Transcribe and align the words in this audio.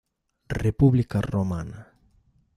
República 0.63 1.21
Romana 1.21 1.81